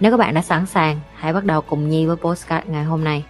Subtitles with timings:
[0.00, 3.04] Nếu các bạn đã sẵn sàng, hãy bắt đầu cùng Nhi với postcard ngày hôm
[3.04, 3.24] nay.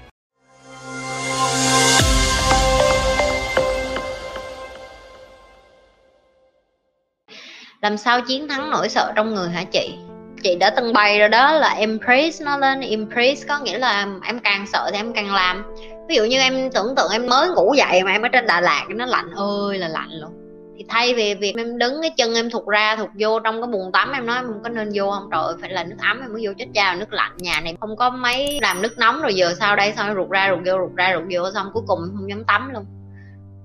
[7.80, 9.94] làm sao chiến thắng nỗi sợ trong người hả chị?
[10.42, 14.38] Chị đã từng bày rồi đó là embrace nó lên embrace có nghĩa là em
[14.38, 15.64] càng sợ thì em càng làm.
[16.08, 18.60] Ví dụ như em tưởng tượng em mới ngủ dậy mà em ở trên đà
[18.60, 19.30] lạt nó lạnh.
[19.36, 20.39] Ơi là lạnh luôn
[20.80, 23.70] thì thay vì việc em đứng cái chân em thụt ra, thụt vô trong cái
[23.70, 25.28] bồn tắm, em nói em không có nên vô không?
[25.32, 27.32] Trời ơi, phải là nước ấm em mới vô, chết cha, nước lạnh.
[27.36, 30.50] Nhà này không có máy làm nước nóng rồi giờ sau đây xong rụt ra,
[30.50, 32.84] rụt vô, rụt ra, rụt vô, xong cuối cùng không dám tắm luôn.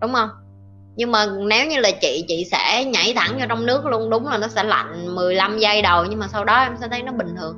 [0.01, 0.29] Đúng không?
[0.95, 4.27] Nhưng mà nếu như là chị chị sẽ nhảy thẳng vào trong nước luôn, đúng
[4.27, 7.11] là nó sẽ lạnh 15 giây đầu, nhưng mà sau đó em sẽ thấy nó
[7.11, 7.55] bình thường.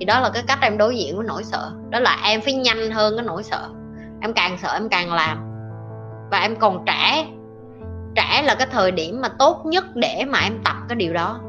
[0.00, 1.70] Thì đó là cái cách em đối diện với nỗi sợ.
[1.90, 3.68] Đó là em phải nhanh hơn cái nỗi sợ.
[4.20, 5.38] Em càng sợ em càng làm.
[6.30, 7.26] Và em còn trẻ
[8.16, 11.40] trẻ là cái thời điểm mà tốt nhất để mà em tập cái điều đó.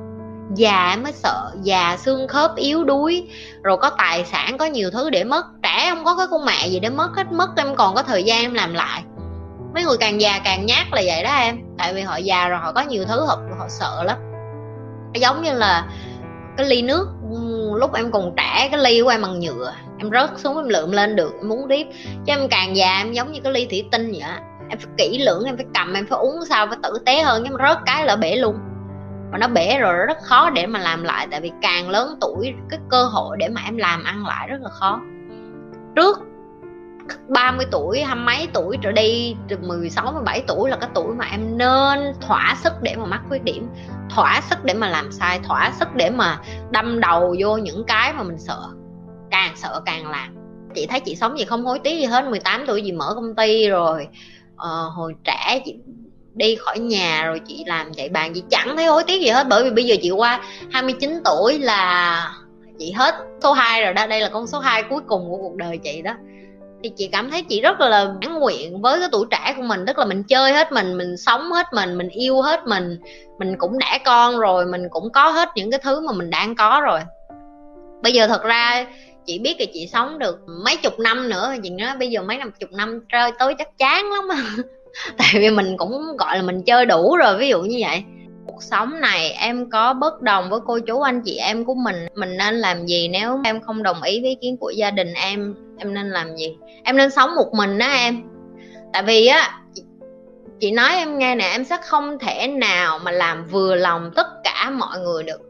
[0.56, 3.30] Già em mới sợ, già xương khớp yếu đuối,
[3.64, 5.46] rồi có tài sản, có nhiều thứ để mất.
[5.64, 8.24] Trẻ không có cái con mẹ gì để mất hết mất em còn có thời
[8.24, 9.04] gian em làm lại.
[9.74, 12.59] Mấy người càng già càng nhát là vậy đó em, tại vì họ già rồi
[12.59, 14.18] họ có nhiều thứ họ họ sợ lắm.
[15.14, 15.88] Giống như là
[16.58, 17.08] cái ly nước
[17.76, 20.92] lúc em còn trẻ, cái ly của em bằng nhựa, em rớt xuống em lượm
[20.92, 21.88] lên được, em muốn tiếp.
[22.26, 24.22] Chứ em càng già em giống như cái ly thủy tinh vậy
[24.70, 27.44] em phải kỹ lưỡng, em phải cầm, em phải uống sao phải tử tế hơn,
[27.48, 28.56] chứ rớt cái là bể luôn.
[29.32, 32.54] Mà nó bể rồi rất khó để mà làm lại, tại vì càng lớn tuổi
[32.70, 35.02] cái cơ hội để mà em làm ăn lại rất là khó.
[35.96, 36.18] Trước
[37.28, 41.26] 30 tuổi, hai mấy tuổi trở đi, từ 16 17 tuổi là cái tuổi mà
[41.26, 43.70] em nên thỏa sức để mà mắc khuyết điểm,
[44.09, 46.40] thỏa sức để mà làm sai, thỏa sức để mà
[46.70, 48.59] đâm đầu vô những cái mà mình sợ.
[49.31, 50.36] Càng sợ càng làm.
[50.75, 53.36] Chị thấy chị sống gì không hối tiếc gì hết 18 tuổi gì mở công
[53.36, 54.08] ty rồi
[54.57, 55.75] uh, hồi trẻ chị
[56.38, 59.47] đi khỏi nhà rồi chị làm chạy bàn chị chẳng thấy hối tiếc gì hết.
[59.50, 60.41] Bởi vì bây giờ chị qua
[60.72, 62.31] 29 tuổi là
[62.79, 64.07] chị hết số 2 rồi đó.
[64.07, 66.13] Đây là con số 2 cuối cùng của cuộc đời chị đó.
[66.84, 69.85] Thì chị cảm thấy chị rất là mãn nguyện với cái tuổi trẻ của mình.
[69.88, 73.00] Tức là mình chơi hết mình mình sống hết mình mình yêu hết mình.
[73.40, 76.56] Mình cũng đẻ con rồi mình cũng có hết những cái thứ mà mình đang
[76.56, 77.00] có rồi.
[78.03, 78.85] Bây giờ thật ra
[79.28, 82.38] chị biết là chị sống được mấy chục năm nữa chị nói bây giờ mấy
[82.38, 84.28] năm chục năm chơi tới chắc chán lắm
[85.18, 88.04] tại vì mình cũng gọi là mình chơi đủ rồi ví dụ như vậy.
[88.46, 91.96] Cuộc sống này em có bất đồng với cô chú anh chị em của mình
[92.16, 95.14] mình nên làm gì nếu em không đồng ý với ý kiến của gia đình
[95.14, 96.58] em em nên làm gì?
[96.84, 98.22] Em nên sống một mình đó em.
[98.94, 99.59] Tại vì á
[100.59, 104.28] chị nói em nghe nè em sẽ không thể nào mà làm vừa lòng tất
[104.44, 105.42] cả mọi người được.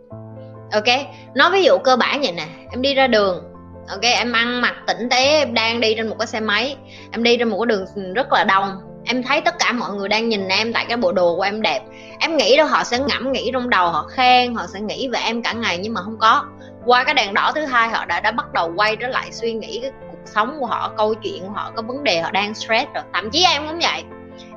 [0.72, 1.00] Ok
[1.36, 3.44] nói ví dụ cơ bản vậy nè em đi ra đường
[3.90, 6.76] ok, em ăn mặc tỉnh tế, em đang đi trên một cái xe máy.
[7.12, 8.78] Em đi trên một cái đường rất là đông.
[9.06, 11.62] Em thấy tất cả mọi người đang nhìn em tại cái bộ đồ của em
[11.62, 11.82] đẹp.
[12.20, 15.20] Em nghĩ đâu họ sẽ ngẫm nghĩ trong đầu, họ khen, họ sẽ nghĩ về
[15.20, 16.44] em cả ngày nhưng mà không có.
[16.86, 19.54] Qua cái đèn đỏ thứ hai, họ đã đã bắt đầu quay trở lại suy
[19.54, 22.54] nghĩ cái cuộc sống của họ, câu chuyện của họ có vấn đề họ đang
[22.54, 23.04] stress rồi.
[23.14, 24.04] Thậm chí em cũng vậy.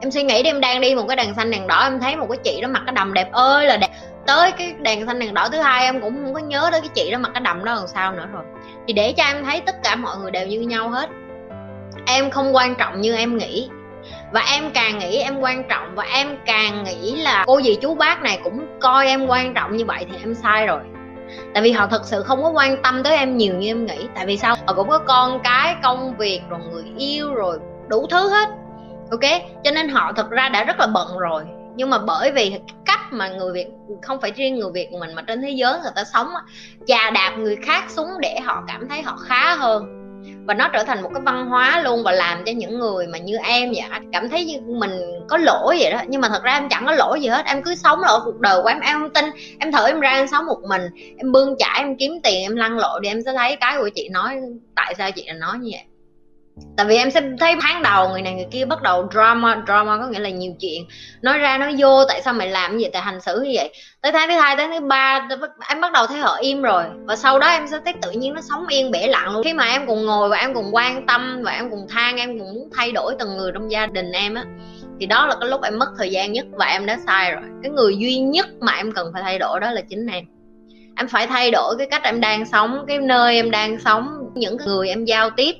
[0.00, 2.16] Em suy nghĩ đi, em đang đi một cái đèn xanh đèn đỏ, em thấy
[2.16, 3.90] một cái chị đó mặc cái đầm đẹp ơi là đẹp
[4.30, 6.90] tới cái đèn xanh đèn đỏ thứ hai em cũng không có nhớ tới cái
[6.94, 8.42] chị đó mặc cái đầm đó làm sao nữa rồi.
[8.86, 11.10] Thì để cho em thấy tất cả mọi người đều như nhau hết.
[12.06, 13.68] Em không quan trọng như em nghĩ.
[14.32, 17.94] Và em càng nghĩ em quan trọng và em càng nghĩ là cô dì chú
[17.94, 20.80] bác này cũng coi em quan trọng như vậy thì em sai rồi.
[21.54, 24.06] Tại vì họ thật sự không có quan tâm tới em nhiều như em nghĩ.
[24.14, 24.56] Tại vì sao?
[24.66, 27.58] Họ cũng có con cái, công việc, rồi người yêu, rồi
[27.88, 28.48] đủ thứ hết.
[29.10, 29.42] Ok?
[29.64, 31.42] Cho nên họ thật ra đã rất là bận rồi.
[31.76, 33.66] Nhưng mà bởi vì cách mà người việt,
[34.02, 36.28] không phải riêng người việt của mình mà trên thế giới người ta sống
[36.86, 39.96] chà đạp người khác xuống để họ cảm thấy họ khá hơn.
[40.46, 43.18] Và nó trở thành một cái văn hóa luôn và làm cho những người mà
[43.18, 44.90] như em vậy cảm thấy như mình
[45.28, 46.00] có lỗi vậy đó.
[46.08, 48.40] Nhưng mà thật ra em chẳng có lỗi gì hết, em cứ sống ở cuộc
[48.40, 48.80] đời của em.
[48.80, 49.24] Em không tin,
[49.58, 50.82] em thử em ra em sống một mình,
[51.18, 53.08] em bươn chải, em kiếm tiền, em lăn lộn đi.
[53.08, 54.40] Em sẽ thấy cái của chị nói,
[54.76, 55.84] tại sao chị lại nói như vậy?
[56.76, 59.98] Tại vì em sẽ thấy tháng đầu người này người kia bắt đầu drama drama
[59.98, 60.84] có nghĩa là nhiều chuyện.
[61.22, 63.72] Nói ra nói vô tại sao mày làm như vậy, tại hành xử như vậy?
[64.00, 65.28] Tới tháng thứ hai tháng thứ ba
[65.68, 66.84] em bắt đầu thấy họ im rồi.
[67.04, 69.44] Và sau đó em sẽ thấy tự nhiên nó sống yên bể lặng luôn.
[69.44, 72.38] Khi mà em cùng ngồi và em cùng quan tâm và em cùng than, em
[72.38, 74.44] cùng muốn thay đổi từng người trong gia đình em á,
[75.00, 77.42] thì đó là cái lúc em mất thời gian nhất và em đã sai rồi.
[77.62, 80.24] Cái người duy nhất mà em cần phải thay đổi đó là chính em.
[80.96, 84.56] Em phải thay đổi cái cách em đang sống, cái nơi em đang sống, những
[84.66, 85.56] người em giao tiếp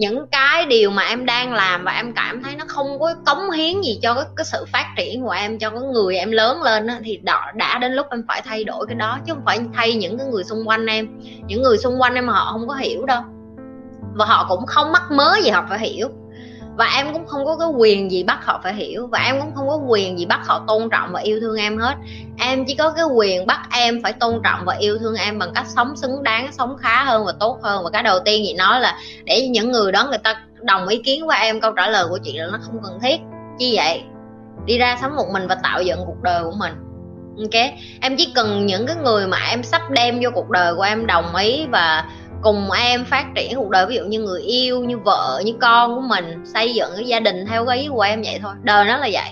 [0.00, 3.50] những cái điều mà em đang làm và em cảm thấy nó không có cống
[3.50, 6.62] hiến gì cho cái, cái sự phát triển của em cho cái người em lớn
[6.62, 9.42] lên đó, thì đã, đã đến lúc em phải thay đổi cái đó chứ không
[9.46, 11.08] phải thay những cái người xung quanh em.
[11.46, 13.22] Những người xung quanh em họ không có hiểu đâu.
[14.14, 16.08] Và họ cũng không mắc mớ gì họ phải hiểu
[16.80, 19.06] và em cũng không có cái quyền gì bắt họ phải hiểu.
[19.06, 21.78] Và em cũng không có quyền gì bắt họ tôn trọng và yêu thương em
[21.78, 21.94] hết.
[22.38, 25.50] Em chỉ có cái quyền bắt em phải tôn trọng và yêu thương em bằng
[25.54, 27.84] cách sống xứng đáng, sống khá hơn và tốt hơn.
[27.84, 31.02] Và cái đầu tiên chị nói là để những người đó người ta đồng ý
[31.04, 33.20] kiến với em, câu trả lời của chị là nó không cần thiết.
[33.58, 34.02] Chi vậy?
[34.64, 36.72] Đi ra sống một mình và tạo dựng cuộc đời của mình.
[37.38, 37.72] Ok?
[38.00, 41.06] Em chỉ cần những cái người mà em sắp đem vô cuộc đời của em
[41.06, 42.04] đồng ý và
[42.42, 45.94] cùng em phát triển cuộc đời, ví dụ như người yêu, như vợ, như con
[45.94, 48.52] của mình, xây dựng cái gia đình theo cái ý của em vậy thôi.
[48.62, 49.30] Đời nó là vậy,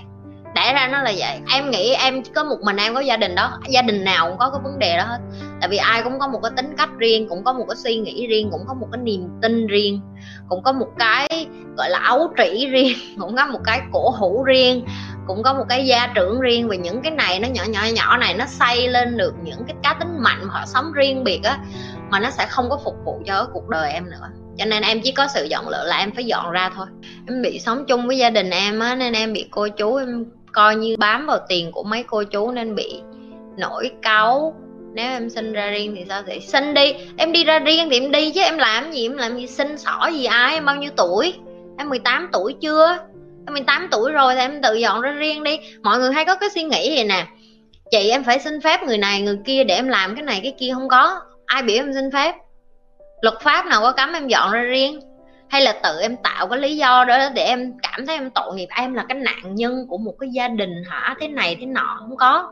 [0.54, 1.38] đẻ ra nó là vậy.
[1.52, 4.38] Em nghĩ em có một mình em có gia đình đó, gia đình nào cũng
[4.38, 5.18] có cái vấn đề đó hết.
[5.60, 7.96] Tại vì ai cũng có một cái tính cách riêng, cũng có một cái suy
[7.96, 10.00] nghĩ riêng, cũng có một cái niềm tin riêng,
[10.48, 11.46] cũng có một cái,
[11.76, 14.86] gọi là, ấu trĩ riêng, cũng có một cái cổ hủ riêng,
[15.26, 16.68] cũng có một cái gia trưởng riêng.
[16.68, 19.76] Và những cái này nó nhỏ nhỏ nhỏ này nó xây lên được những cái
[19.82, 21.58] cá tính mạnh mà họ sống riêng biệt á
[22.10, 24.28] mà nó sẽ không có phục vụ cho cuộc đời em nữa.
[24.58, 26.86] Cho nên em chỉ có sự dọn lựa là em phải dọn ra thôi.
[27.28, 30.24] Em bị sống chung với gia đình em á, nên em bị cô chú em
[30.52, 33.00] coi như bám vào tiền của mấy cô chú nên bị
[33.56, 34.54] nổi cáu.
[34.94, 36.22] Nếu em sinh ra riêng thì sao?
[36.26, 36.94] Thì sinh đi.
[37.16, 39.06] Em đi ra riêng thì em đi chứ em làm gì?
[39.06, 39.46] Em làm gì?
[39.46, 40.54] Sinh sỏ gì ai?
[40.54, 41.34] Em bao nhiêu tuổi?
[41.78, 42.98] Em 18 tuổi chưa?
[43.46, 45.58] Em 18 tuổi rồi thì em tự dọn ra riêng đi.
[45.82, 47.26] Mọi người hay có cái suy nghĩ gì nè.
[47.90, 50.54] Chị em phải xin phép người này người kia để em làm cái này cái
[50.58, 52.34] kia không có ai biểu em xin phép?
[53.20, 55.00] Luật pháp nào có cấm em dọn ra riêng?
[55.48, 58.54] Hay là tự em tạo cái lý do đó để em cảm thấy em tội
[58.54, 58.68] nghiệp?
[58.76, 61.14] Em là cái nạn nhân của một cái gia đình hả?
[61.20, 62.50] Thế này, thế nọ, không có.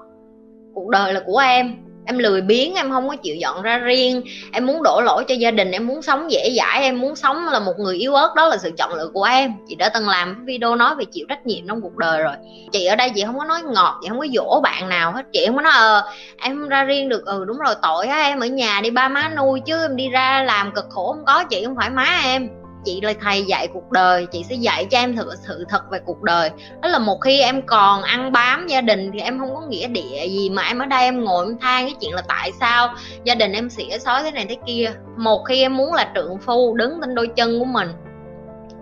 [0.75, 1.77] Cuộc đời là của em
[2.07, 4.23] em lười biếng, em không có chịu dọn ra riêng.
[4.53, 7.49] Em muốn đổ lỗi cho gia đình, em muốn sống dễ dãi, em muốn sống
[7.49, 8.33] là một người yếu ớt.
[8.37, 9.53] Đó là sự chọn lựa của em.
[9.69, 12.35] Chị đã từng làm video nói về chịu trách nhiệm trong cuộc đời rồi.
[12.73, 15.23] Chị ở đây chị không có nói ngọt, chị không có dỗ bạn nào hết.
[15.33, 16.03] Chị không có nói ờ
[16.41, 17.27] em không ra riêng được.
[17.27, 20.09] Ừ đúng rồi, tội á, em ở nhà đi ba má nuôi chứ em đi
[20.09, 22.49] ra làm cực khổ không có, chị không phải má em
[22.87, 25.99] chị là thầy dạy cuộc đời, chị sẽ dạy cho em thực sự thật về
[26.05, 26.51] cuộc đời.
[26.83, 29.87] Đó là một khi em còn ăn bám gia đình thì em không có nghĩa
[29.87, 32.95] địa gì mà em ở đây em ngồi em than cái chuyện là tại sao
[33.25, 34.93] gia đình em xỉa xói thế này thế kia.
[35.17, 37.89] Một khi em muốn là trượng phu, đứng trên đôi chân của mình,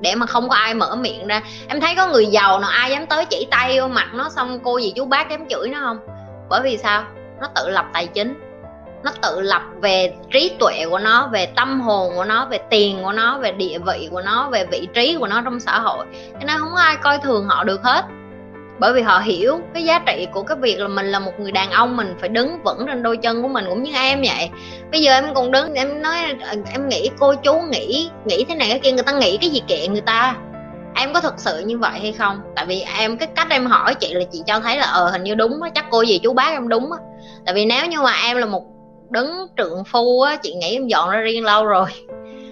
[0.00, 1.42] để mà không có ai mở miệng ra.
[1.68, 4.60] Em thấy có người giàu nào ai dám tới chỉ tay vô mặt nó, xong
[4.64, 5.98] cô gì chú bác dám chửi nó không?
[6.48, 7.04] Bởi vì sao?
[7.40, 8.34] Nó tự lập tài chính
[9.04, 12.98] nó tự lập về trí tuệ của nó, về tâm hồn của nó, về tiền
[13.02, 16.06] của nó, về địa vị của nó, về vị trí của nó trong xã hội.
[16.32, 18.04] Cho nên không ai coi thường họ được hết.
[18.78, 21.52] Bởi vì họ hiểu cái giá trị của cái việc là mình là một người
[21.52, 24.50] đàn ông, mình phải đứng vững trên đôi chân của mình cũng như em vậy.
[24.90, 26.16] Bây giờ em còn đứng, em nói,
[26.72, 28.92] em nghĩ, cô chú nghĩ nghĩ thế này, cái kia.
[28.92, 30.36] Người ta nghĩ cái gì kệ người ta.
[30.94, 32.40] Em có thực sự như vậy hay không?
[32.56, 35.24] Tại vì em, cái cách em hỏi chị là chị cho thấy là ờ hình
[35.24, 36.98] như đúng á, chắc cô gì chú bác em đúng á.
[37.46, 38.62] Tại vì nếu như mà em là một
[39.10, 41.86] đứng trượng phu á, chị nghĩ em dọn ra riêng lâu rồi.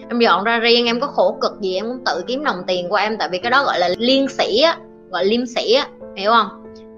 [0.09, 2.89] Em dọn ra riêng, em có khổ cực gì em cũng tự kiếm đồng tiền
[2.89, 4.77] của em, tại vì cái đó gọi là liên sĩ á,
[5.11, 6.49] gọi liêm sĩ á, hiểu không?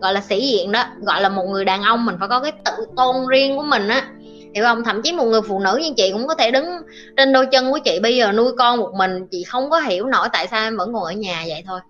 [0.01, 2.53] Gọi là sĩ diện đó, gọi là một người đàn ông mình phải có cái
[2.65, 4.09] tự tôn riêng của mình á,
[4.55, 4.85] hiểu không?
[4.85, 6.67] Thậm chí một người phụ nữ như chị cũng có thể đứng
[7.17, 10.07] trên đôi chân của chị, bây giờ nuôi con một mình, chị không có hiểu
[10.07, 11.81] nổi tại sao em vẫn ngồi ở nhà vậy thôi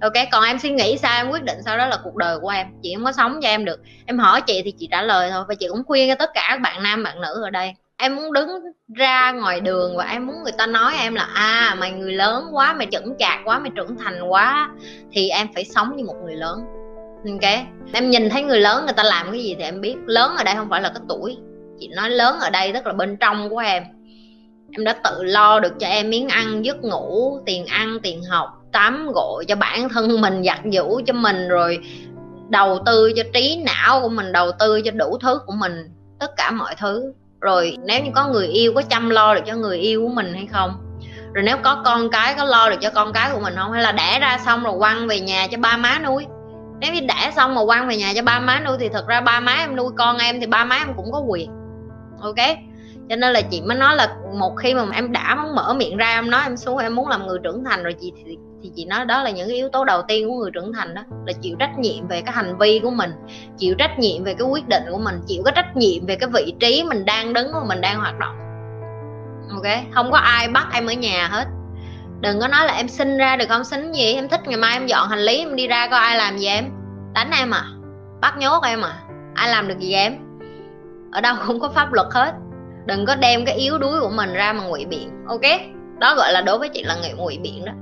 [0.00, 1.16] ok, còn em suy nghĩ sao?
[1.16, 2.66] Em quyết định sau đó là cuộc đời của em.
[2.82, 3.80] Chị không có sống cho em được.
[4.06, 5.44] Em hỏi chị thì chị trả lời thôi.
[5.48, 7.72] Và chị cũng khuyên cho tất cả các bạn nam, bạn nữ ở đây.
[7.96, 8.48] Em muốn đứng
[8.94, 12.48] ra ngoài đường và em muốn người ta nói em là à mày người lớn
[12.52, 14.70] quá, mày chững chạc quá, mày trưởng thành quá.
[15.12, 16.58] Thì em phải sống như một người lớn.
[17.30, 17.50] Ok?
[17.92, 19.96] Em nhìn thấy người lớn người ta làm cái gì thì em biết.
[20.06, 21.36] Lớn ở đây không phải là cái tuổi.
[21.80, 23.82] Chị nói lớn ở đây tức là bên trong của em.
[24.72, 28.57] Em đã tự lo được cho em miếng ăn, giấc ngủ, tiền ăn, tiền học
[28.72, 31.78] tắm gội cho bản thân mình, giặt giũ cho mình, rồi
[32.48, 35.72] đầu tư cho trí não của mình, đầu tư cho đủ thứ của mình,
[36.20, 37.12] tất cả mọi thứ.
[37.40, 40.34] Rồi nếu như có người yêu, có chăm lo được cho người yêu của mình
[40.34, 40.70] hay không?
[41.32, 43.72] Rồi nếu có con cái, có lo được cho con cái của mình không?
[43.72, 46.26] Hay là đẻ ra xong rồi quăng về nhà cho ba má nuôi?
[46.80, 49.20] Nếu như đẻ xong mà quăng về nhà cho ba má nuôi thì thật ra
[49.20, 51.50] ba má em nuôi con em thì ba má em cũng có quyền.
[52.20, 52.36] Ok?
[53.08, 55.96] Cho nên là chị mới nói là một khi mà em đã muốn mở miệng
[55.96, 58.70] ra, em nói em xuống, em muốn làm người trưởng thành rồi chị thì thì
[58.76, 61.32] chị nói đó là những yếu tố đầu tiên của người trưởng thành đó, là
[61.42, 63.10] chịu trách nhiệm về cái hành vi của mình,
[63.58, 66.28] chịu trách nhiệm về cái quyết định của mình, chịu cái trách nhiệm về cái
[66.34, 68.36] vị trí mình đang đứng và mình đang hoạt động.
[69.50, 69.78] Ok?
[69.94, 71.44] Không có ai bắt em ở nhà hết.
[72.20, 74.72] Đừng có nói là em sinh ra được không sinh gì, em thích ngày mai
[74.72, 76.70] em dọn hành lý, em đi ra có ai làm gì em.
[77.14, 77.64] Đánh em à?
[78.20, 78.98] Bắt nhốt em à?
[79.34, 80.16] Ai làm được gì em?
[81.12, 82.32] Ở đâu cũng có pháp luật hết
[82.86, 85.60] đừng có đem cái yếu đuối của mình ra mà ngụy biện ok
[86.00, 87.72] đó gọi là đối với chị là ngụy biện đó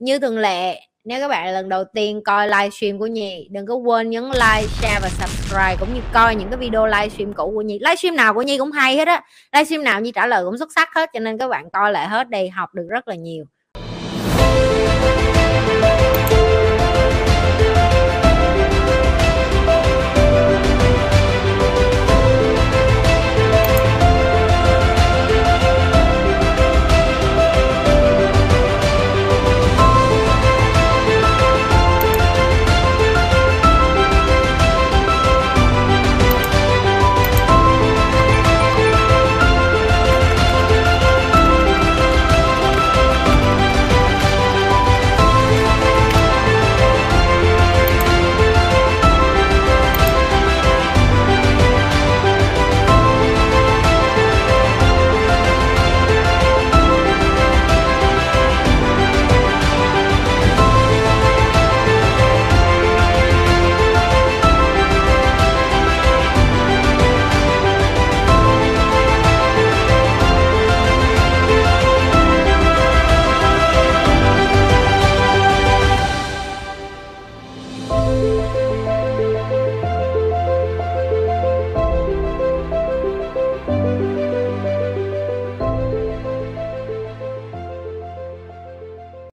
[0.00, 3.74] như thường lệ nếu các bạn lần đầu tiên coi livestream của Nhi đừng có
[3.74, 7.62] quên nhấn like, share và subscribe cũng như coi những cái video livestream cũ của
[7.62, 7.78] Nhi.
[7.78, 9.22] Livestream nào của Nhi cũng hay hết á.
[9.52, 12.08] Livestream nào Nhi trả lời cũng xuất sắc hết cho nên các bạn coi lại
[12.08, 13.44] hết đi, học được rất là nhiều.